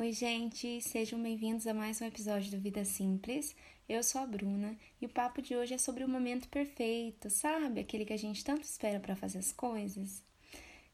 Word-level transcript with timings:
Oi, 0.00 0.12
gente, 0.12 0.80
sejam 0.80 1.20
bem-vindos 1.20 1.66
a 1.66 1.74
mais 1.74 2.00
um 2.00 2.04
episódio 2.04 2.52
do 2.52 2.60
Vida 2.60 2.84
Simples. 2.84 3.52
Eu 3.88 4.00
sou 4.04 4.20
a 4.20 4.26
Bruna 4.26 4.78
e 5.02 5.06
o 5.06 5.08
papo 5.08 5.42
de 5.42 5.56
hoje 5.56 5.74
é 5.74 5.78
sobre 5.78 6.04
o 6.04 6.08
momento 6.08 6.48
perfeito, 6.48 7.28
sabe? 7.28 7.80
Aquele 7.80 8.04
que 8.04 8.12
a 8.12 8.16
gente 8.16 8.44
tanto 8.44 8.62
espera 8.62 9.00
para 9.00 9.16
fazer 9.16 9.38
as 9.38 9.50
coisas. 9.50 10.22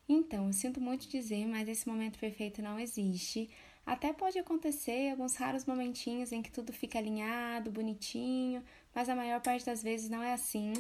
Então, 0.09 0.46
eu 0.46 0.54
sinto 0.54 0.80
muito 0.80 1.06
dizer, 1.06 1.46
mas 1.46 1.69
esse 1.69 1.87
momento 1.87 2.19
perfeito 2.19 2.62
não 2.62 2.80
existe. 2.80 3.51
Até 3.85 4.11
pode 4.11 4.38
acontecer 4.38 5.11
alguns 5.11 5.36
raros 5.36 5.66
momentinhos 5.66 6.32
em 6.32 6.41
que 6.41 6.50
tudo 6.50 6.73
fica 6.73 6.98
alinhado, 6.98 7.71
bonitinho, 7.71 8.64
mas 8.95 9.11
a 9.11 9.14
maior 9.14 9.43
parte 9.43 9.66
das 9.66 9.82
vezes 9.82 10.09
não 10.09 10.23
é 10.23 10.32
assim. 10.32 10.73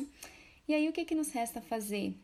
E 0.66 0.72
aí, 0.72 0.88
o 0.88 0.94
que, 0.94 1.04
que 1.04 1.14
nos 1.14 1.30
resta 1.30 1.60
fazer? 1.60 2.18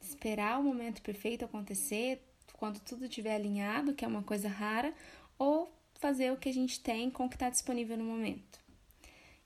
Esperar 0.00 0.60
o 0.60 0.62
momento 0.62 1.02
perfeito 1.02 1.44
acontecer, 1.44 2.22
quando 2.60 2.78
tudo 2.80 3.06
estiver 3.06 3.34
alinhado, 3.34 3.94
que 3.94 4.04
é 4.04 4.08
uma 4.08 4.22
coisa 4.22 4.46
rara, 4.46 4.92
ou 5.40 5.74
fazer 5.94 6.30
o 6.30 6.36
que 6.36 6.50
a 6.50 6.52
gente 6.52 6.78
tem 6.80 7.10
com 7.10 7.24
o 7.24 7.28
que 7.28 7.34
está 7.34 7.48
disponível 7.48 7.96
no 7.96 8.04
momento. 8.04 8.60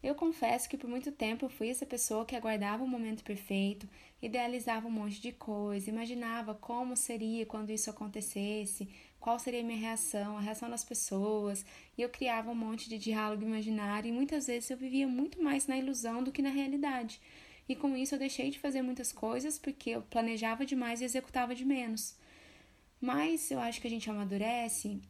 Eu 0.02 0.14
confesso 0.14 0.68
que 0.68 0.76
por 0.76 0.90
muito 0.90 1.12
tempo 1.12 1.46
eu 1.46 1.48
fui 1.48 1.70
essa 1.70 1.86
pessoa 1.86 2.26
que 2.26 2.34
aguardava 2.34 2.82
o 2.82 2.86
momento 2.86 3.22
perfeito, 3.22 3.88
idealizava 4.20 4.88
um 4.88 4.90
monte 4.90 5.20
de 5.20 5.30
coisa, 5.32 5.88
imaginava 5.88 6.52
como 6.52 6.96
seria 6.96 7.46
quando 7.46 7.70
isso 7.70 7.88
acontecesse, 7.88 8.88
qual 9.20 9.38
seria 9.38 9.60
a 9.60 9.64
minha 9.64 9.78
reação, 9.78 10.36
a 10.36 10.40
reação 10.40 10.68
das 10.68 10.84
pessoas, 10.84 11.64
e 11.96 12.02
eu 12.02 12.10
criava 12.10 12.50
um 12.50 12.56
monte 12.56 12.88
de 12.88 12.98
diálogo 12.98 13.44
imaginário 13.44 14.08
e 14.08 14.12
muitas 14.12 14.48
vezes 14.48 14.68
eu 14.68 14.76
vivia 14.76 15.06
muito 15.06 15.40
mais 15.40 15.66
na 15.68 15.78
ilusão 15.78 16.24
do 16.24 16.32
que 16.32 16.42
na 16.42 16.50
realidade. 16.50 17.20
E 17.68 17.74
com 17.74 17.96
isso 17.96 18.16
eu 18.16 18.18
deixei 18.18 18.50
de 18.50 18.58
fazer 18.58 18.82
muitas 18.82 19.12
coisas 19.12 19.58
porque 19.58 19.90
eu 19.90 20.02
planejava 20.02 20.66
demais 20.66 21.00
e 21.00 21.04
executava 21.04 21.54
de 21.54 21.64
menos. 21.64 22.16
Mas 23.00 23.50
eu 23.50 23.60
acho 23.60 23.80
que 23.80 23.86
a 23.86 23.90
gente 23.90 24.10
amadurece 24.10 25.00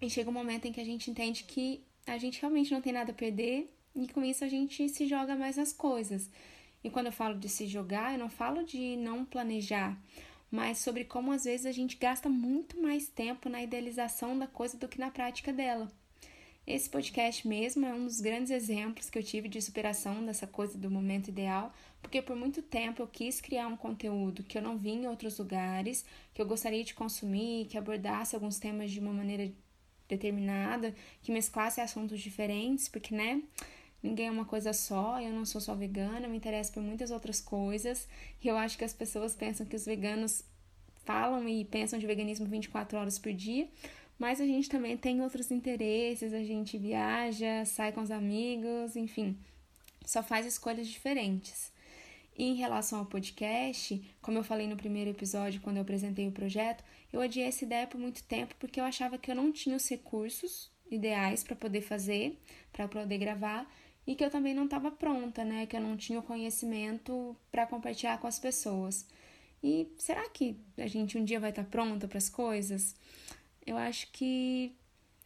e 0.00 0.10
chega 0.10 0.30
um 0.30 0.32
momento 0.32 0.66
em 0.66 0.72
que 0.72 0.80
a 0.80 0.84
gente 0.84 1.10
entende 1.10 1.44
que 1.44 1.84
a 2.06 2.18
gente 2.18 2.40
realmente 2.40 2.72
não 2.72 2.80
tem 2.80 2.92
nada 2.92 3.12
a 3.12 3.14
perder 3.14 3.72
e 3.94 4.06
com 4.08 4.22
isso 4.24 4.44
a 4.44 4.48
gente 4.48 4.88
se 4.88 5.06
joga 5.06 5.34
mais 5.34 5.56
nas 5.56 5.72
coisas. 5.72 6.30
E 6.84 6.90
quando 6.90 7.06
eu 7.06 7.12
falo 7.12 7.38
de 7.38 7.48
se 7.48 7.66
jogar, 7.66 8.12
eu 8.12 8.18
não 8.18 8.28
falo 8.28 8.62
de 8.62 8.96
não 8.96 9.24
planejar, 9.24 9.98
mas 10.50 10.78
sobre 10.78 11.04
como 11.04 11.32
às 11.32 11.44
vezes 11.44 11.66
a 11.66 11.72
gente 11.72 11.96
gasta 11.96 12.28
muito 12.28 12.80
mais 12.80 13.08
tempo 13.08 13.48
na 13.48 13.62
idealização 13.62 14.38
da 14.38 14.46
coisa 14.46 14.76
do 14.76 14.86
que 14.86 15.00
na 15.00 15.10
prática 15.10 15.52
dela. 15.52 15.90
Esse 16.66 16.90
podcast 16.90 17.46
mesmo 17.46 17.86
é 17.86 17.94
um 17.94 18.06
dos 18.06 18.20
grandes 18.20 18.50
exemplos 18.50 19.08
que 19.08 19.16
eu 19.16 19.22
tive 19.22 19.48
de 19.48 19.62
superação 19.62 20.26
dessa 20.26 20.48
coisa 20.48 20.76
do 20.76 20.90
momento 20.90 21.28
ideal, 21.28 21.72
porque 22.02 22.20
por 22.20 22.34
muito 22.34 22.60
tempo 22.60 23.00
eu 23.00 23.06
quis 23.06 23.40
criar 23.40 23.68
um 23.68 23.76
conteúdo 23.76 24.42
que 24.42 24.58
eu 24.58 24.62
não 24.62 24.76
vi 24.76 24.90
em 24.90 25.06
outros 25.06 25.38
lugares, 25.38 26.04
que 26.34 26.42
eu 26.42 26.46
gostaria 26.46 26.82
de 26.82 26.92
consumir, 26.92 27.66
que 27.66 27.78
abordasse 27.78 28.34
alguns 28.34 28.58
temas 28.58 28.90
de 28.90 28.98
uma 28.98 29.12
maneira 29.12 29.48
determinada, 30.08 30.94
que 31.22 31.32
mesclasse 31.32 31.80
assuntos 31.80 32.20
diferentes, 32.20 32.88
porque, 32.88 33.14
né, 33.14 33.42
ninguém 34.02 34.28
é 34.28 34.30
uma 34.30 34.44
coisa 34.44 34.72
só, 34.72 35.20
eu 35.20 35.32
não 35.32 35.44
sou 35.44 35.60
só 35.60 35.74
vegana, 35.74 36.26
eu 36.26 36.30
me 36.30 36.36
interesso 36.36 36.72
por 36.72 36.82
muitas 36.82 37.10
outras 37.10 37.40
coisas, 37.40 38.08
e 38.42 38.48
eu 38.48 38.56
acho 38.56 38.78
que 38.78 38.84
as 38.84 38.92
pessoas 38.92 39.34
pensam 39.34 39.66
que 39.66 39.76
os 39.76 39.84
veganos 39.84 40.44
falam 41.04 41.48
e 41.48 41.64
pensam 41.64 41.98
de 41.98 42.06
veganismo 42.06 42.46
24 42.46 42.98
horas 42.98 43.18
por 43.18 43.32
dia, 43.32 43.68
mas 44.18 44.40
a 44.40 44.46
gente 44.46 44.68
também 44.68 44.96
tem 44.96 45.20
outros 45.22 45.50
interesses, 45.50 46.32
a 46.32 46.42
gente 46.42 46.78
viaja, 46.78 47.64
sai 47.64 47.92
com 47.92 48.00
os 48.00 48.10
amigos, 48.10 48.96
enfim, 48.96 49.36
só 50.04 50.22
faz 50.22 50.46
escolhas 50.46 50.86
diferentes. 50.86 51.70
E 52.36 52.44
em 52.44 52.54
relação 52.54 52.98
ao 52.98 53.06
podcast, 53.06 54.00
como 54.20 54.38
eu 54.38 54.44
falei 54.44 54.66
no 54.66 54.76
primeiro 54.76 55.10
episódio, 55.10 55.60
quando 55.62 55.76
eu 55.76 55.82
apresentei 55.82 56.28
o 56.28 56.32
projeto, 56.32 56.84
eu 57.10 57.20
adiei 57.20 57.46
essa 57.46 57.64
ideia 57.64 57.86
por 57.86 57.98
muito 57.98 58.22
tempo 58.24 58.54
porque 58.58 58.78
eu 58.78 58.84
achava 58.84 59.16
que 59.16 59.30
eu 59.30 59.34
não 59.34 59.50
tinha 59.50 59.76
os 59.76 59.88
recursos 59.88 60.70
ideais 60.90 61.42
para 61.42 61.56
poder 61.56 61.80
fazer, 61.80 62.38
para 62.72 62.86
poder 62.86 63.18
gravar, 63.18 63.66
e 64.06 64.14
que 64.14 64.24
eu 64.24 64.30
também 64.30 64.54
não 64.54 64.66
estava 64.66 64.90
pronta, 64.90 65.44
né? 65.44 65.66
Que 65.66 65.76
eu 65.76 65.80
não 65.80 65.96
tinha 65.96 66.18
o 66.18 66.22
conhecimento 66.22 67.36
para 67.50 67.66
compartilhar 67.66 68.18
com 68.18 68.26
as 68.26 68.38
pessoas. 68.38 69.06
E 69.62 69.88
será 69.98 70.28
que 70.28 70.56
a 70.76 70.86
gente 70.86 71.18
um 71.18 71.24
dia 71.24 71.40
vai 71.40 71.50
estar 71.50 71.64
tá 71.64 71.70
pronta 71.70 72.06
para 72.06 72.18
as 72.18 72.28
coisas? 72.28 72.94
Eu 73.66 73.76
acho 73.76 74.10
que. 74.12 74.72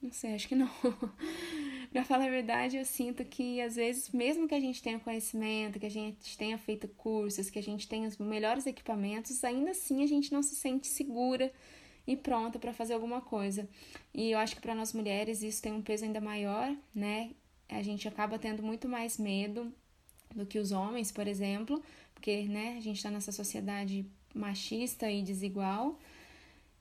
Não 0.01 0.13
sei, 0.13 0.35
acho 0.35 0.49
que 0.49 0.55
não. 0.55 0.71
pra 1.91 2.05
falar 2.05 2.27
a 2.27 2.31
verdade, 2.31 2.77
eu 2.77 2.85
sinto 2.85 3.25
que 3.25 3.61
às 3.61 3.77
vezes, 3.77 4.11
mesmo 4.11 4.47
que 4.47 4.55
a 4.55 4.61
gente 4.61 4.83
tenha 4.83 4.99
conhecimento, 4.99 5.79
que 5.79 5.87
a 5.87 5.91
gente 5.91 6.37
tenha 6.39 6.57
feito 6.57 6.89
cursos, 6.89 7.51
que 7.51 7.59
a 7.59 7.63
gente 7.63 7.89
tenha 7.89 8.09
os 8.09 8.17
melhores 8.17 8.67
equipamentos, 8.67 9.43
ainda 9.45 9.73
assim 9.73 10.03
a 10.03 10.07
gente 10.07 10.33
não 10.33 10.43
se 10.43 10.55
sente 10.55 10.87
segura 10.87 11.53
e 12.07 12.17
pronta 12.17 12.59
para 12.59 12.73
fazer 12.73 12.95
alguma 12.95 13.21
coisa. 13.21 13.69
E 14.15 14.31
eu 14.31 14.39
acho 14.39 14.55
que 14.55 14.63
para 14.63 14.75
nós 14.75 14.93
mulheres 14.93 15.43
isso 15.43 15.63
tem 15.63 15.73
um 15.73 15.83
peso 15.83 16.05
ainda 16.05 16.21
maior, 16.21 16.75
né? 16.95 17.31
A 17.69 17.83
gente 17.83 18.09
acaba 18.09 18.39
tendo 18.39 18.63
muito 18.63 18.89
mais 18.89 19.19
medo 19.19 19.73
do 20.35 20.47
que 20.47 20.59
os 20.59 20.73
homens, 20.73 21.13
por 21.13 21.27
exemplo, 21.27 21.83
porque, 22.15 22.43
né, 22.45 22.77
a 22.77 22.81
gente 22.81 22.97
está 22.97 23.11
nessa 23.11 23.33
sociedade 23.33 24.05
machista 24.35 25.11
e 25.11 25.23
desigual. 25.23 25.99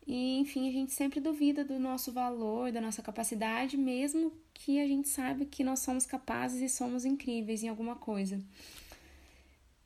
E, 0.10 0.40
enfim, 0.40 0.68
a 0.68 0.72
gente 0.72 0.92
sempre 0.92 1.20
duvida 1.20 1.64
do 1.64 1.78
nosso 1.78 2.12
valor, 2.12 2.72
da 2.72 2.82
nossa 2.82 3.00
capacidade, 3.00 3.78
mesmo 3.78 4.34
que 4.56 4.80
a 4.80 4.88
gente 4.88 5.08
saiba 5.08 5.46
que 5.46 5.64
nós 5.64 5.82
somos 5.82 6.04
capazes 6.04 6.64
e 6.64 6.68
somos 6.68 7.06
incríveis 7.06 7.62
em 7.62 7.70
alguma 7.70 7.96
coisa. 7.96 8.42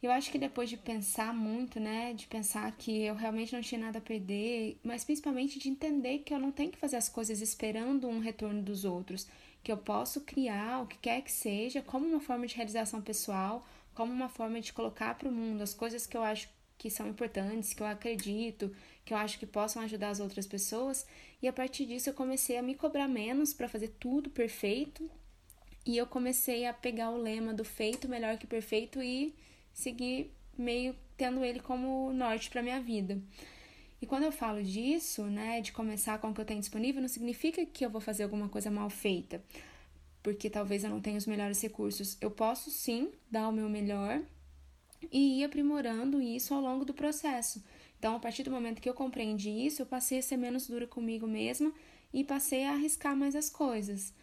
Eu 0.02 0.10
acho 0.14 0.32
que 0.32 0.38
depois 0.38 0.70
de 0.70 0.78
pensar 0.78 1.34
muito, 1.34 1.78
né, 1.78 2.14
de 2.14 2.26
pensar 2.28 2.72
que 2.72 3.02
eu 3.02 3.16
realmente 3.16 3.52
não 3.52 3.60
tinha 3.60 3.82
nada 3.82 3.98
a 3.98 4.02
perder, 4.02 4.80
mas 4.82 5.04
principalmente 5.04 5.60
de 5.60 5.68
entender 5.68 6.20
que 6.20 6.34
eu 6.34 6.40
não 6.40 6.54
tenho 6.54 6.72
que 6.72 6.78
fazer 6.78 6.96
as 6.96 7.10
coisas 7.10 7.42
esperando 7.42 8.08
um 8.08 8.20
retorno 8.20 8.62
dos 8.62 8.86
outros, 8.86 9.28
que 9.62 9.74
eu 9.74 9.78
posso 9.78 10.22
criar 10.22 10.84
o 10.84 10.88
que 10.88 11.00
quer 11.00 11.22
que 11.22 11.34
seja 11.34 11.82
como 11.82 12.08
uma 12.08 12.22
forma 12.22 12.48
de 12.48 12.56
realização 12.56 13.02
pessoal, 13.02 13.68
como 13.94 14.14
uma 14.14 14.30
forma 14.30 14.62
de 14.62 14.72
colocar 14.72 15.16
para 15.16 15.28
o 15.28 15.34
mundo 15.34 15.62
as 15.62 15.74
coisas 15.74 16.08
que 16.08 16.16
eu 16.16 16.24
acho 16.24 16.48
que 16.78 16.90
são 16.90 17.08
importantes, 17.08 17.74
que 17.74 17.82
eu 17.82 17.88
acredito, 17.88 18.74
que 19.06 19.14
eu 19.14 19.18
acho 19.18 19.38
que 19.38 19.46
possam 19.46 19.82
ajudar 19.84 20.10
as 20.10 20.20
outras 20.20 20.48
pessoas. 20.48 21.06
E 21.42 21.48
a 21.48 21.54
partir 21.54 21.86
disso 21.86 22.10
eu 22.10 22.14
comecei 22.14 22.58
a 22.58 22.62
me 22.62 22.76
cobrar 22.76 23.08
menos 23.08 23.54
para 23.54 23.68
fazer 23.68 23.90
tudo 24.00 24.30
perfeito. 24.30 25.10
E 25.86 25.98
eu 25.98 26.08
comecei 26.08 26.66
a 26.66 26.74
pegar 26.74 27.10
o 27.10 27.18
lema 27.18 27.54
do 27.54 27.66
feito 27.66 28.08
melhor 28.08 28.38
que 28.38 28.48
perfeito 28.48 29.02
e 29.02 29.36
seguir 29.74 30.32
meio 30.58 30.96
tendo 31.18 31.44
ele 31.44 31.60
como 31.60 32.14
norte 32.14 32.50
para 32.50 32.62
minha 32.62 32.80
vida. 32.80 33.22
E 34.02 34.06
quando 34.06 34.24
eu 34.24 34.32
falo 34.32 34.62
disso, 34.62 35.24
né, 35.24 35.62
de 35.62 35.72
começar 35.72 36.18
com 36.20 36.30
o 36.30 36.34
que 36.34 36.42
eu 36.42 36.46
tenho 36.46 36.60
disponível, 36.60 37.02
não 37.02 37.08
significa 37.08 37.66
que 37.66 37.86
eu 37.86 37.90
vou 37.90 38.02
fazer 38.02 38.24
alguma 38.24 38.50
coisa 38.50 38.70
mal 38.70 38.90
feita, 38.90 39.42
porque 40.22 40.50
talvez 40.50 40.84
eu 40.84 40.90
não 40.90 41.00
tenha 41.00 41.18
os 41.18 41.26
melhores 41.26 41.62
recursos. 41.62 42.18
Eu 42.20 42.30
posso 42.30 42.70
sim 42.70 43.12
dar 43.32 43.48
o 43.48 43.52
meu 43.52 43.70
melhor 43.70 44.22
e 45.12 45.40
ir 45.40 45.44
aprimorando 45.46 46.22
isso 46.22 46.54
ao 46.54 46.62
longo 46.62 46.84
do 46.86 46.94
processo. 46.94 47.64
Então, 48.04 48.18
a 48.18 48.20
partir 48.20 48.44
do 48.44 48.52
momento 48.52 48.82
que 48.82 48.90
eu 48.90 48.94
compreendi 48.94 49.50
isso, 49.50 49.82
eu 49.82 49.86
passei 49.86 50.20
a 50.20 50.22
ser 50.22 50.36
menos 50.36 50.68
dura 50.68 50.86
comigo 50.86 51.26
mesma 51.26 51.72
e 52.14 52.22
passei 52.22 52.66
a 52.66 52.74
arriscar 52.74 53.16
mais 53.16 53.34
as 53.34 53.50
coisas. 53.50 54.14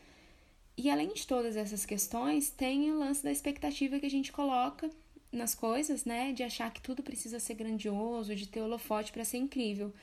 E 0.77 0.91
além 0.91 1.15
de 1.15 1.27
todas 1.27 1.57
essas 1.57 1.87
questões, 1.87 2.51
tem 2.51 2.93
o 2.93 2.99
lance 2.99 3.25
da 3.25 3.33
expectativa 3.33 3.99
que 3.99 4.05
a 4.05 4.11
gente 4.11 4.33
coloca 4.33 4.91
nas 5.33 5.55
coisas, 5.55 6.05
né? 6.05 6.31
De 6.35 6.43
achar 6.43 6.71
que 6.71 6.83
tudo 6.83 7.03
precisa 7.03 7.41
ser 7.41 7.55
grandioso, 7.55 8.37
de 8.37 8.47
ter 8.47 8.61
holofote 8.61 9.13
para 9.13 9.25
ser 9.25 9.39
incrível. 9.39 9.95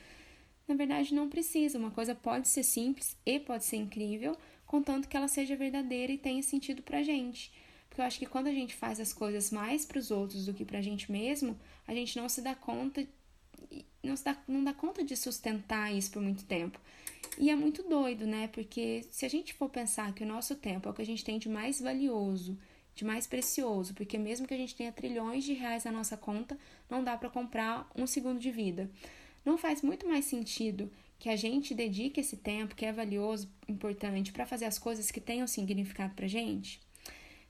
Na 0.66 0.74
verdade, 0.74 1.14
não 1.14 1.28
precisa. 1.28 1.78
Uma 1.78 1.92
coisa 1.92 2.16
pode 2.16 2.48
ser 2.48 2.64
simples 2.64 3.16
e 3.24 3.38
pode 3.38 3.64
ser 3.64 3.76
incrível, 3.76 4.36
contanto 4.66 5.06
que 5.06 5.16
ela 5.16 5.28
seja 5.28 5.54
verdadeira 5.54 6.12
e 6.12 6.18
tenha 6.18 6.42
sentido 6.42 6.82
pra 6.82 7.04
gente. 7.04 7.52
Porque 7.88 8.00
eu 8.00 8.04
acho 8.04 8.18
que 8.18 8.26
quando 8.26 8.48
a 8.48 8.52
gente 8.52 8.74
faz 8.74 8.98
as 8.98 9.12
coisas 9.12 9.52
mais 9.52 9.86
para 9.86 10.00
os 10.00 10.10
outros 10.10 10.46
do 10.46 10.52
que 10.52 10.64
pra 10.64 10.82
gente 10.82 11.12
mesmo, 11.12 11.56
a 11.86 11.94
gente 11.94 12.16
não 12.16 12.28
se 12.28 12.42
dá 12.42 12.56
conta 12.56 13.06
não, 14.08 14.14
dá, 14.24 14.36
não 14.48 14.64
dá 14.64 14.72
conta 14.72 15.04
de 15.04 15.16
sustentar 15.16 15.94
isso 15.94 16.10
por 16.10 16.22
muito 16.22 16.44
tempo. 16.44 16.80
E 17.38 17.50
é 17.50 17.56
muito 17.56 17.82
doido, 17.82 18.26
né? 18.26 18.48
Porque 18.48 19.04
se 19.10 19.24
a 19.24 19.28
gente 19.28 19.54
for 19.54 19.68
pensar 19.68 20.12
que 20.14 20.24
o 20.24 20.26
nosso 20.26 20.56
tempo 20.56 20.88
é 20.88 20.90
o 20.90 20.94
que 20.94 21.02
a 21.02 21.06
gente 21.06 21.24
tem 21.24 21.38
de 21.38 21.48
mais 21.48 21.80
valioso, 21.80 22.58
de 22.94 23.04
mais 23.04 23.26
precioso, 23.26 23.94
porque 23.94 24.18
mesmo 24.18 24.46
que 24.46 24.54
a 24.54 24.56
gente 24.56 24.74
tenha 24.74 24.90
trilhões 24.90 25.44
de 25.44 25.52
reais 25.52 25.84
na 25.84 25.92
nossa 25.92 26.16
conta, 26.16 26.58
não 26.90 27.04
dá 27.04 27.16
para 27.16 27.30
comprar 27.30 27.88
um 27.94 28.06
segundo 28.06 28.40
de 28.40 28.50
vida. 28.50 28.90
Não 29.44 29.56
faz 29.56 29.82
muito 29.82 30.06
mais 30.06 30.24
sentido 30.24 30.90
que 31.18 31.28
a 31.28 31.36
gente 31.36 31.74
dedique 31.74 32.20
esse 32.20 32.36
tempo, 32.36 32.74
que 32.74 32.84
é 32.84 32.92
valioso, 32.92 33.48
importante, 33.68 34.32
para 34.32 34.46
fazer 34.46 34.64
as 34.64 34.78
coisas 34.78 35.10
que 35.10 35.20
tenham 35.20 35.46
significado 35.46 36.14
pra 36.14 36.26
gente? 36.26 36.80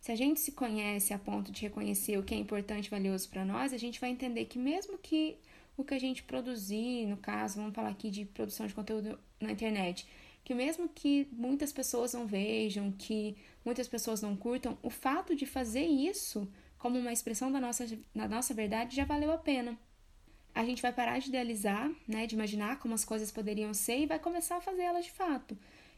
Se 0.01 0.13
a 0.13 0.17
gente 0.17 0.39
se 0.41 0.53
conhece 0.53 1.13
a 1.13 1.19
ponto 1.19 1.51
de 1.51 1.63
reconhecer 1.63 2.19
o 2.19 2.23
que 2.23 2.35
é 2.35 2.39
importante 2.39 2.87
e 2.87 2.91
valioso 2.91 3.29
para 3.29 3.45
nós, 3.45 3.73
a 3.73 3.79
gente 3.79 4.01
vai 4.01 4.11
entender 4.11 4.45
que 4.45 4.59
mesmo 4.59 4.97
que 4.99 5.37
o 5.79 5.85
que 5.85 5.95
a 5.95 5.99
gente 5.99 6.25
produzir, 6.25 7.07
no 7.07 7.17
caso, 7.17 7.57
vamos 7.57 7.75
falar 7.75 7.91
aqui 7.91 8.11
de 8.11 8.25
produção 8.25 8.67
de 8.67 8.75
conteúdo 8.75 9.19
na 9.41 9.53
internet, 9.53 10.07
que 10.45 10.53
mesmo 10.55 10.89
que 10.89 11.29
muitas 11.33 11.73
pessoas 11.73 12.13
não 12.13 12.27
vejam, 12.27 12.91
que 12.93 13.37
muitas 13.65 13.87
pessoas 13.87 14.21
não 14.21 14.37
curtam, 14.37 14.77
o 14.83 14.91
fato 14.91 15.35
de 15.37 15.47
fazer 15.47 15.87
isso 15.87 16.49
como 16.79 16.99
uma 16.99 17.13
expressão 17.13 17.51
da 17.53 17.61
nossa, 17.61 17.87
da 18.15 18.29
nossa 18.29 18.53
verdade 18.53 18.97
já 18.97 19.05
valeu 19.05 19.31
a 19.31 19.39
pena. 19.39 19.79
A 20.55 20.65
gente 20.65 20.83
vai 20.83 20.93
parar 20.93 21.21
de 21.21 21.29
idealizar, 21.29 21.91
né, 22.09 22.27
de 22.27 22.35
imaginar 22.35 22.81
como 22.81 22.95
as 22.95 23.05
coisas 23.05 23.31
poderiam 23.31 23.73
ser 23.73 23.99
e 24.01 24.07
vai 24.07 24.19
começar 24.19 24.57
a 24.57 24.61
fazer 24.61 24.83
elas 24.83 25.05
de 25.05 25.13
fato. 25.13 25.57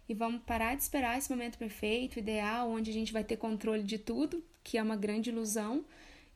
e 0.08 0.14
vamos 0.14 0.42
parar 0.42 0.74
de 0.74 0.82
esperar 0.82 1.16
esse 1.16 1.30
momento 1.30 1.56
perfeito, 1.56 2.18
ideal, 2.18 2.68
onde 2.68 2.90
a 2.90 2.92
gente 2.92 3.12
vai 3.12 3.22
ter 3.22 3.36
controle 3.36 3.84
de 3.84 3.96
tudo, 3.96 4.42
que 4.64 4.76
é 4.76 4.82
uma 4.82 4.96
grande 4.96 5.30
ilusão, 5.30 5.84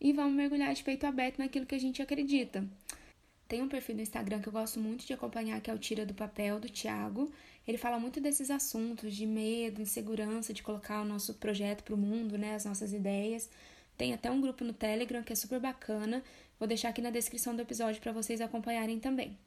e 0.01 0.13
vamos 0.13 0.35
mergulhar 0.35 0.73
de 0.73 0.85
peito 0.85 1.05
aberto 1.07 1.39
naquilo 1.39 1.67
que 1.67 1.75
a 1.75 1.79
gente 1.81 2.01
acredita. 2.01 2.65
Tem 3.47 3.61
um 3.63 3.69
perfil 3.69 3.97
no 3.97 4.03
Instagram 4.03 4.41
que 4.41 4.49
eu 4.49 4.53
gosto 4.53 4.81
muito 4.81 5.07
de 5.07 5.13
acompanhar, 5.13 5.61
que 5.61 5.71
é 5.71 5.75
o 5.75 5.79
Tira 5.79 6.07
do 6.07 6.15
Papel, 6.15 6.59
do 6.59 6.69
Thiago. 6.69 7.31
Ele 7.67 7.77
fala 7.77 7.99
muito 7.99 8.21
desses 8.21 8.51
assuntos 8.51 9.15
de 9.15 9.27
medo, 9.27 9.83
insegurança, 9.83 10.53
de 10.53 10.63
colocar 10.63 11.03
o 11.03 11.05
nosso 11.05 11.35
projeto 11.35 11.83
para 11.85 11.95
o 11.95 11.99
mundo, 11.99 12.39
né, 12.39 12.55
as 12.55 12.65
nossas 12.65 12.93
ideias. 12.93 13.49
Tem 13.97 14.13
até 14.13 14.31
um 14.31 14.41
grupo 14.41 14.65
no 14.65 14.73
Telegram 14.73 15.23
que 15.23 15.33
é 15.33 15.37
super 15.37 15.61
bacana. 15.61 16.23
Vou 16.59 16.67
deixar 16.67 16.89
aqui 16.89 17.03
na 17.03 17.11
descrição 17.11 17.55
do 17.55 17.63
episódio 17.63 18.01
para 18.01 18.13
vocês 18.13 18.41
acompanharem 18.41 18.99
também. 18.99 19.39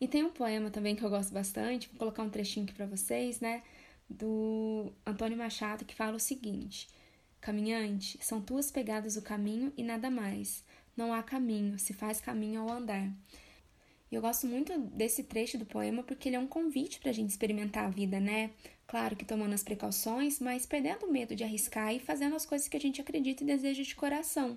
E 0.00 0.06
tem 0.08 0.24
um 0.24 0.30
poema 0.30 0.70
também 0.70 0.94
que 0.94 1.02
eu 1.02 1.10
gosto 1.10 1.32
bastante, 1.32 1.88
vou 1.88 1.98
colocar 1.98 2.22
um 2.22 2.30
trechinho 2.30 2.64
aqui 2.64 2.74
para 2.74 2.86
vocês, 2.86 3.40
né? 3.40 3.62
Do 4.08 4.92
Antônio 5.04 5.38
Machado, 5.38 5.84
que 5.84 5.94
fala 5.94 6.16
o 6.16 6.20
seguinte: 6.20 6.88
Caminhante, 7.40 8.18
são 8.20 8.40
tuas 8.40 8.70
pegadas 8.70 9.16
o 9.16 9.22
caminho 9.22 9.72
e 9.76 9.82
nada 9.82 10.10
mais. 10.10 10.64
Não 10.96 11.12
há 11.12 11.22
caminho, 11.22 11.78
se 11.78 11.92
faz 11.92 12.20
caminho 12.20 12.62
ao 12.62 12.70
andar. 12.70 13.10
E 14.10 14.14
eu 14.14 14.22
gosto 14.22 14.46
muito 14.46 14.78
desse 14.78 15.24
trecho 15.24 15.58
do 15.58 15.66
poema 15.66 16.02
porque 16.02 16.28
ele 16.28 16.36
é 16.36 16.38
um 16.38 16.46
convite 16.46 17.00
para 17.00 17.10
a 17.10 17.12
gente 17.12 17.30
experimentar 17.30 17.84
a 17.84 17.90
vida, 17.90 18.20
né? 18.20 18.50
Claro 18.86 19.16
que 19.16 19.24
tomando 19.24 19.52
as 19.52 19.64
precauções, 19.64 20.38
mas 20.38 20.64
perdendo 20.64 21.06
o 21.06 21.12
medo 21.12 21.34
de 21.34 21.42
arriscar 21.42 21.92
e 21.92 21.98
fazendo 21.98 22.36
as 22.36 22.46
coisas 22.46 22.68
que 22.68 22.76
a 22.76 22.80
gente 22.80 23.00
acredita 23.00 23.42
e 23.42 23.46
deseja 23.46 23.82
de 23.82 23.94
coração. 23.94 24.56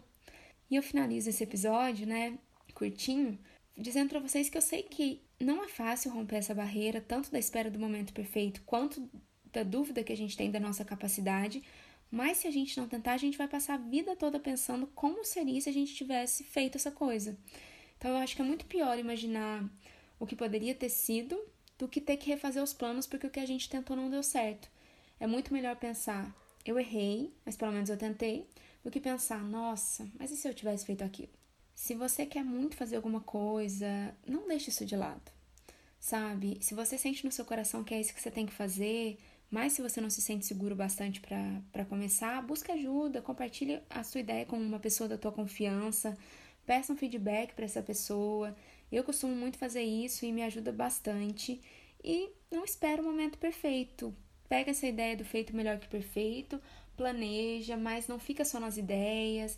E 0.69 0.75
eu 0.75 0.83
finalizo 0.83 1.29
esse 1.29 1.43
episódio, 1.43 2.05
né, 2.05 2.37
curtinho, 2.75 3.39
dizendo 3.75 4.09
para 4.09 4.19
vocês 4.19 4.49
que 4.49 4.57
eu 4.57 4.61
sei 4.61 4.83
que 4.83 5.19
não 5.39 5.63
é 5.63 5.67
fácil 5.67 6.11
romper 6.11 6.35
essa 6.37 6.53
barreira, 6.53 7.01
tanto 7.01 7.31
da 7.31 7.39
espera 7.39 7.71
do 7.71 7.79
momento 7.79 8.13
perfeito, 8.13 8.61
quanto 8.65 9.09
da 9.51 9.63
dúvida 9.63 10.03
que 10.03 10.13
a 10.13 10.17
gente 10.17 10.37
tem 10.37 10.51
da 10.51 10.59
nossa 10.59 10.85
capacidade, 10.85 11.63
mas 12.11 12.37
se 12.37 12.47
a 12.47 12.51
gente 12.51 12.77
não 12.79 12.87
tentar, 12.87 13.13
a 13.13 13.17
gente 13.17 13.37
vai 13.37 13.47
passar 13.47 13.75
a 13.75 13.77
vida 13.77 14.15
toda 14.15 14.39
pensando 14.39 14.87
como 14.87 15.23
seria 15.23 15.61
se 15.61 15.69
a 15.69 15.73
gente 15.73 15.93
tivesse 15.93 16.43
feito 16.43 16.75
essa 16.75 16.91
coisa. 16.91 17.37
Então 17.97 18.11
eu 18.11 18.17
acho 18.17 18.35
que 18.35 18.41
é 18.41 18.45
muito 18.45 18.65
pior 18.65 18.97
imaginar 18.97 19.63
o 20.19 20.25
que 20.25 20.35
poderia 20.35 20.73
ter 20.73 20.89
sido 20.89 21.39
do 21.77 21.87
que 21.87 22.01
ter 22.01 22.17
que 22.17 22.29
refazer 22.29 22.61
os 22.61 22.73
planos 22.73 23.07
porque 23.07 23.27
o 23.27 23.29
que 23.29 23.39
a 23.39 23.45
gente 23.45 23.69
tentou 23.69 23.95
não 23.95 24.09
deu 24.09 24.23
certo. 24.23 24.69
É 25.19 25.27
muito 25.27 25.53
melhor 25.53 25.75
pensar, 25.75 26.33
eu 26.65 26.79
errei, 26.79 27.31
mas 27.45 27.55
pelo 27.55 27.71
menos 27.71 27.89
eu 27.89 27.97
tentei, 27.97 28.47
do 28.83 28.89
que 28.89 28.99
pensar, 28.99 29.43
nossa, 29.43 30.09
mas 30.17 30.31
e 30.31 30.37
se 30.37 30.47
eu 30.47 30.53
tivesse 30.53 30.85
feito 30.85 31.03
aquilo? 31.03 31.31
Se 31.75 31.93
você 31.93 32.25
quer 32.25 32.43
muito 32.43 32.75
fazer 32.75 32.95
alguma 32.95 33.21
coisa, 33.21 34.15
não 34.25 34.47
deixe 34.47 34.69
isso 34.69 34.85
de 34.85 34.95
lado. 34.95 35.31
Sabe? 35.99 36.57
Se 36.61 36.73
você 36.73 36.97
sente 36.97 37.25
no 37.25 37.31
seu 37.31 37.45
coração 37.45 37.83
que 37.83 37.93
é 37.93 37.99
isso 37.99 38.13
que 38.13 38.21
você 38.21 38.31
tem 38.31 38.45
que 38.45 38.53
fazer, 38.53 39.17
mas 39.49 39.73
se 39.73 39.81
você 39.81 39.99
não 39.99 40.09
se 40.09 40.21
sente 40.21 40.45
seguro 40.45 40.75
bastante 40.75 41.21
para 41.21 41.85
começar, 41.85 42.41
busque 42.41 42.71
ajuda, 42.71 43.21
compartilhe 43.21 43.81
a 43.89 44.03
sua 44.03 44.21
ideia 44.21 44.45
com 44.45 44.57
uma 44.57 44.79
pessoa 44.79 45.07
da 45.09 45.17
tua 45.17 45.31
confiança, 45.31 46.17
peça 46.65 46.93
um 46.93 46.97
feedback 46.97 47.53
para 47.53 47.65
essa 47.65 47.81
pessoa. 47.81 48.55
Eu 48.91 49.03
costumo 49.03 49.35
muito 49.35 49.57
fazer 49.57 49.83
isso 49.83 50.25
e 50.25 50.31
me 50.31 50.43
ajuda 50.43 50.71
bastante. 50.71 51.61
E 52.03 52.29
não 52.51 52.63
espere 52.63 53.01
o 53.01 53.03
momento 53.03 53.37
perfeito. 53.37 54.15
Pega 54.47 54.71
essa 54.71 54.87
ideia 54.87 55.15
do 55.15 55.25
feito 55.25 55.55
melhor 55.55 55.79
que 55.79 55.87
perfeito, 55.87 56.61
planeja, 56.95 57.77
mas 57.77 58.07
não 58.07 58.19
fica 58.19 58.45
só 58.45 58.59
nas 58.59 58.77
ideias 58.77 59.57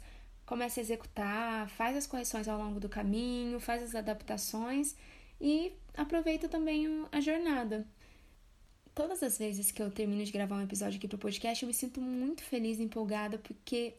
comece 0.52 0.82
a 0.82 0.84
executar, 0.84 1.70
faz 1.70 1.96
as 1.96 2.06
correções 2.06 2.46
ao 2.46 2.58
longo 2.58 2.78
do 2.78 2.90
caminho, 2.90 3.58
faz 3.58 3.82
as 3.82 3.96
adaptações 3.96 4.98
e 5.40 5.72
aproveita 5.96 6.50
também 6.50 7.06
a 7.10 7.22
jornada. 7.22 7.88
Todas 8.94 9.24
as 9.24 9.38
vezes 9.38 9.72
que 9.72 9.82
eu 9.82 9.90
termino 9.90 10.24
de 10.24 10.32
gravar 10.32 10.58
um 10.58 10.64
episódio 10.64 10.98
aqui 10.98 11.08
pro 11.08 11.18
podcast, 11.18 11.64
eu 11.64 11.68
me 11.68 11.74
sinto 11.74 12.02
muito 12.02 12.44
feliz 12.44 12.80
e 12.80 12.84
empolgada 12.84 13.38
porque 13.38 13.94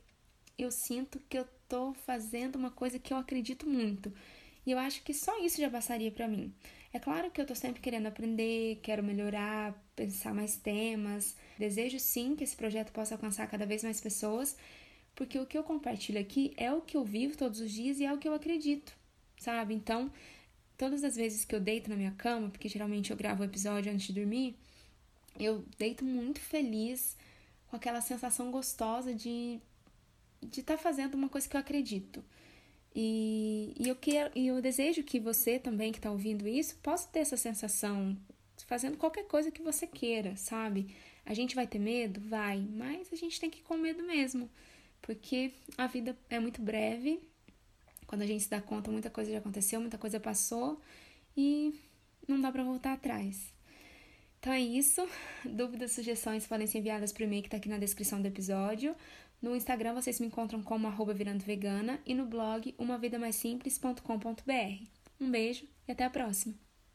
eu 0.58 0.70
sinto 0.70 1.18
que 1.28 1.38
eu 1.38 1.46
tô 1.68 1.94
fazendo 1.94 2.56
uma 2.56 2.70
coisa 2.70 2.98
que 2.98 3.12
eu 3.12 3.16
acredito 3.16 3.66
muito. 3.68 4.12
E 4.66 4.70
eu 4.70 4.78
acho 4.78 5.02
que 5.02 5.14
só 5.14 5.42
isso 5.44 5.60
já 5.60 5.68
bastaria 5.68 6.10
para 6.10 6.28
mim. 6.28 6.52
É 6.92 6.98
claro 6.98 7.30
que 7.30 7.40
eu 7.40 7.46
tô 7.46 7.54
sempre 7.54 7.80
querendo 7.80 8.06
aprender, 8.06 8.78
quero 8.82 9.02
melhorar, 9.02 9.74
pensar 9.96 10.34
mais 10.34 10.56
temas. 10.56 11.36
Desejo 11.58 11.98
sim 11.98 12.36
que 12.36 12.44
esse 12.44 12.54
projeto 12.54 12.92
possa 12.92 13.14
alcançar 13.14 13.46
cada 13.48 13.64
vez 13.64 13.82
mais 13.82 14.00
pessoas 14.00 14.56
porque 15.14 15.38
o 15.38 15.46
que 15.46 15.56
eu 15.56 15.62
compartilho 15.62 16.20
aqui 16.20 16.52
é 16.56 16.72
o 16.72 16.80
que 16.80 16.96
eu 16.96 17.04
vivo 17.04 17.36
todos 17.36 17.60
os 17.60 17.70
dias 17.70 18.00
e 18.00 18.04
é 18.04 18.12
o 18.12 18.18
que 18.18 18.28
eu 18.28 18.34
acredito, 18.34 18.92
sabe? 19.38 19.74
Então, 19.74 20.10
todas 20.76 21.04
as 21.04 21.16
vezes 21.16 21.44
que 21.44 21.54
eu 21.54 21.60
deito 21.60 21.90
na 21.90 21.96
minha 21.96 22.12
cama, 22.12 22.48
porque 22.48 22.68
geralmente 22.68 23.10
eu 23.10 23.16
gravo 23.16 23.42
o 23.42 23.44
episódio 23.44 23.92
antes 23.92 24.06
de 24.06 24.14
dormir, 24.14 24.56
eu 25.38 25.64
deito 25.78 26.04
muito 26.04 26.40
feliz 26.40 27.16
com 27.68 27.76
aquela 27.76 28.00
sensação 28.00 28.50
gostosa 28.50 29.14
de 29.14 29.60
de 30.42 30.60
estar 30.60 30.76
tá 30.76 30.82
fazendo 30.82 31.14
uma 31.14 31.28
coisa 31.28 31.48
que 31.48 31.56
eu 31.56 31.60
acredito. 31.60 32.24
E, 32.94 33.72
e 33.78 33.88
eu 33.88 33.94
quero, 33.94 34.32
e 34.34 34.48
eu 34.48 34.60
desejo 34.60 35.04
que 35.04 35.20
você 35.20 35.58
também 35.58 35.92
que 35.92 35.98
está 35.98 36.10
ouvindo 36.10 36.48
isso 36.48 36.76
possa 36.82 37.08
ter 37.08 37.20
essa 37.20 37.36
sensação 37.36 38.16
fazendo 38.66 38.96
qualquer 38.96 39.24
coisa 39.26 39.50
que 39.50 39.62
você 39.62 39.86
queira, 39.86 40.36
sabe? 40.36 40.94
A 41.24 41.32
gente 41.32 41.54
vai 41.54 41.66
ter 41.66 41.78
medo? 41.78 42.20
Vai, 42.20 42.58
mas 42.58 43.12
a 43.12 43.16
gente 43.16 43.38
tem 43.40 43.48
que 43.48 43.60
ir 43.60 43.62
com 43.62 43.76
medo 43.76 44.02
mesmo 44.02 44.50
porque 45.02 45.52
a 45.76 45.86
vida 45.88 46.16
é 46.30 46.38
muito 46.38 46.62
breve. 46.62 47.20
Quando 48.06 48.22
a 48.22 48.26
gente 48.26 48.44
se 48.44 48.50
dá 48.50 48.60
conta, 48.60 48.90
muita 48.90 49.10
coisa 49.10 49.32
já 49.32 49.38
aconteceu, 49.38 49.80
muita 49.80 49.98
coisa 49.98 50.20
passou 50.20 50.80
e 51.36 51.74
não 52.26 52.40
dá 52.40 52.52
para 52.52 52.62
voltar 52.62 52.92
atrás. 52.92 53.52
Então 54.42 54.52
é 54.52 54.60
isso. 54.60 55.08
Dúvidas, 55.44 55.92
sugestões 55.92 56.48
podem 56.48 56.66
ser 56.66 56.78
enviadas 56.78 57.12
para 57.12 57.22
o 57.22 57.26
e-mail 57.26 57.42
que 57.42 57.46
está 57.46 57.58
aqui 57.58 57.68
na 57.68 57.78
descrição 57.78 58.20
do 58.20 58.26
episódio. 58.26 58.96
No 59.40 59.54
Instagram 59.54 59.94
vocês 59.94 60.18
me 60.18 60.26
encontram 60.26 60.60
como 60.64 60.88
arroba 60.88 61.14
virando 61.14 61.44
vegana 61.44 62.00
e 62.04 62.12
no 62.12 62.26
blog 62.26 62.74
umavidamaisimples.com.br. 62.76 64.84
Um 65.20 65.30
beijo 65.30 65.68
e 65.86 65.92
até 65.92 66.02
a 66.02 66.10
próxima! 66.10 66.71